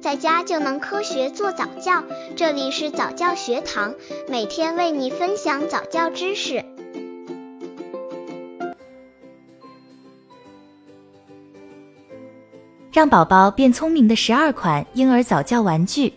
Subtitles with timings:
[0.00, 2.02] 在家就能科学做早教。
[2.34, 3.94] 这里是早教学堂，
[4.28, 6.64] 每天为你分享早教知识。
[12.90, 16.12] 让宝宝变聪明的十二款婴儿早教玩具。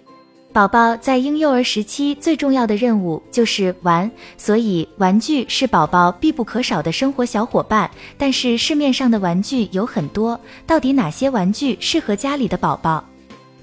[0.53, 7.89] 宝宝在婴幼儿时期最重要的任务就是玩，所以玩具是宝宝必不可少的生活小伙伴。
[8.17, 13.03] 但是市面上的玩具有很多，到底哪些玩具适合家里的宝宝？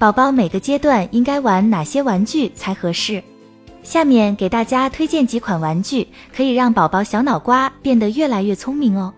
[0.00, 3.22] 宝宝每个阶段应该玩哪些玩具才合适？
[3.82, 9.12] 下面给大家推荐几款玩具，可以让宝宝小脑瓜变得越来越聪明哦。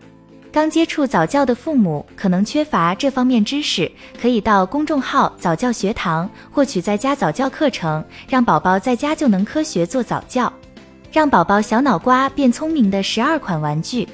[0.50, 3.88] 刚接触早教的父母可能缺乏这方面知识，
[4.20, 10.52] 可以到公众号早教学堂获取在家早教课程，让宝宝在家就能科学做早教，
[11.12, 14.08] 让宝宝小脑瓜变聪明的十二款玩具。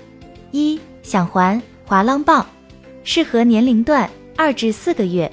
[0.50, 2.44] 一响环滑浪棒，
[3.04, 4.06] 适合年龄段
[4.36, 5.32] 二至四个月。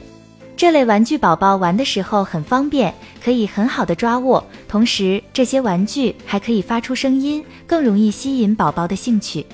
[0.58, 9.46] 这类玩具宝宝玩的时候很方便，可以很好的抓握，同时这些玩具还可以发出声音，更容易吸引宝宝的兴趣。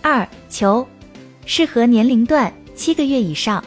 [0.00, 0.86] 二球。
[1.46, 3.62] 适合年龄段七个月以上，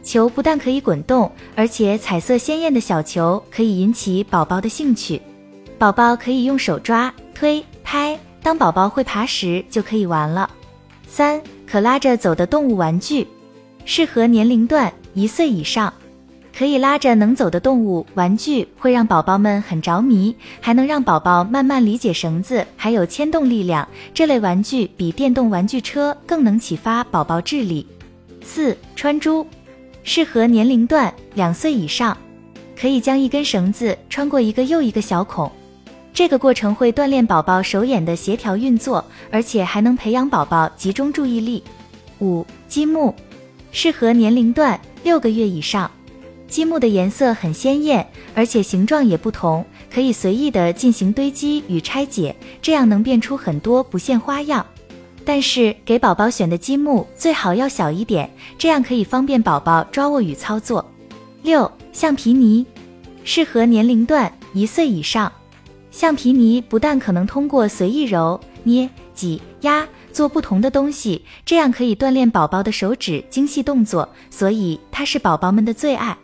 [0.00, 5.20] 球不但可以滚动，而且彩色鲜艳的小球可以引起宝宝的兴趣。
[5.76, 10.48] 宝宝可以用手抓、推、拍，当宝宝会爬时就可以玩了。
[11.08, 13.26] 三可拉着走的动物玩具，
[13.84, 15.92] 适合年龄段一岁以上。
[16.56, 23.86] 可以拉着能走的动物玩具，会让宝宝们很着迷，还能让宝宝慢慢理解绳子还有牵动力量。
[24.14, 27.86] 这类玩具比电动玩具车更能启发宝宝智力。
[28.42, 29.46] 四穿珠，
[30.02, 32.16] 适合年龄段两岁以上，
[32.74, 35.52] 可以将一根绳子穿过一个又一个小孔，
[36.14, 41.62] 这个过程会锻炼宝宝手眼的协调运作，而且还能培养宝宝集中注意力。
[42.20, 43.14] 五积木，
[43.72, 45.90] 适合年龄段六个月以上。
[46.48, 54.64] 积木的颜色很鲜艳，而且形状也不同，可以随意的进行堆积与拆解，这样能变出很多不限花样。
[55.24, 60.84] 但是给宝宝选的积木最好要小一点，这样可以方便宝宝抓握与操作。
[61.42, 62.64] 六橡皮泥，
[63.24, 65.30] 适合年龄段一岁以上。
[65.90, 76.16] 橡皮泥不但可能通过随意揉捏、挤压做不同的东西，这样可以锻炼宝宝的手指精细动作，所以它是宝宝们的最爱。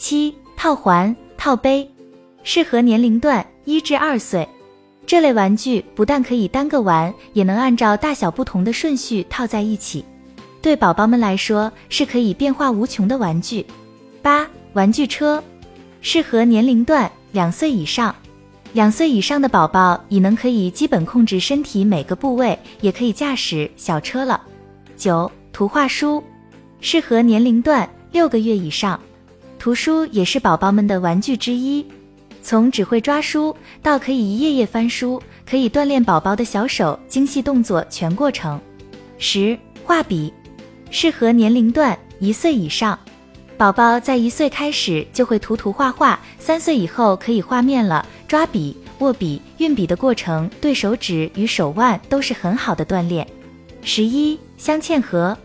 [0.00, 1.86] 七套环套杯，
[2.42, 4.48] 适合年龄段一至二岁。
[5.06, 10.02] 这类玩具不但可以单个玩，也能按照大小不同的顺序套在一起，
[10.62, 13.66] 对宝宝们来说是可以变化无穷的玩具。
[14.22, 15.42] 八玩具车，
[16.00, 18.16] 适合年龄段两岁以上。
[18.72, 24.40] 两岁以上的宝宝已能可以基本控制身体每个部位，也可以驾驶小车了。
[24.96, 26.24] 九图画书，
[26.80, 28.98] 适合年龄段六个月以上。
[29.60, 31.84] 图书也是宝宝们的玩具之一，
[32.42, 38.58] 从只会抓书到可以一页页翻书，可以锻炼宝宝的小手精细动作全过程。
[39.18, 40.32] 十画笔，
[40.90, 42.98] 适合年龄段一岁以上。
[43.58, 48.06] 宝宝在一岁开始就会涂涂画画，三岁以后可以画面了。
[48.26, 53.26] 抓笔、握笔、运笔的过程对手指与手腕都是很好的锻炼。
[53.82, 55.36] 十一镶嵌盒，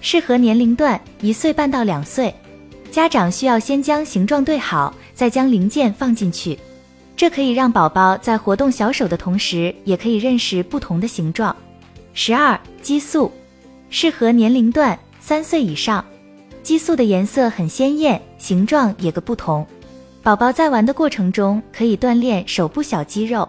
[0.00, 2.32] 适合年龄段一岁半到两岁。
[2.96, 6.58] 家长需要先将形状对好，再将零件放进去，
[7.14, 11.54] 这可以让宝宝在活动小手的同时，也可以认识不同的形状。
[12.14, 13.30] 十二激素，
[13.90, 16.02] 适合年龄段三岁以上。
[16.62, 19.66] 激素的颜色很鲜艳，形状也各不同，
[20.22, 23.46] 宝宝在玩的过程中可以锻炼手部小肌肉。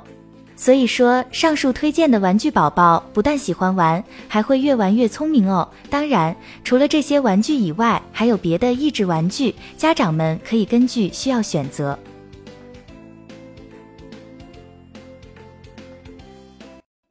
[0.57, 5.69] 所以说，上述推荐的玩具宝宝不但喜欢玩，还会越玩越聪明哦。
[5.88, 11.97] 当然，除了这些玩具以外，还有别的益智玩具，家长们可以根据需要选择。